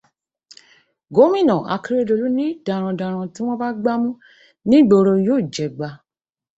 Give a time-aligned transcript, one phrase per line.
[1.15, 4.09] Gómìnà Akérédolú ní darandaran tí wọ́n bá gbámú
[4.69, 5.89] nígboro yóò jẹgba